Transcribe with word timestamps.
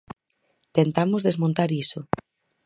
Tentamos 0.77 1.21
desmontar 1.27 1.69
iso. 1.83 1.99